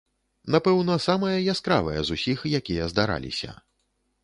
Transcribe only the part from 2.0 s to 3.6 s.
з усіх, якія здараліся.